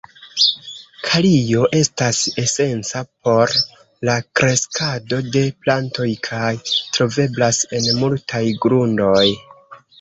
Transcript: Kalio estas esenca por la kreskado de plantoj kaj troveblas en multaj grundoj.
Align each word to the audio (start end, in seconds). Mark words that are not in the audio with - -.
Kalio 1.09 1.67
estas 1.79 2.21
esenca 2.43 3.03
por 3.27 3.53
la 4.11 4.17
kreskado 4.41 5.21
de 5.37 5.45
plantoj 5.67 6.09
kaj 6.31 6.51
troveblas 6.75 7.65
en 7.81 7.95
multaj 8.03 8.45
grundoj. 8.67 9.27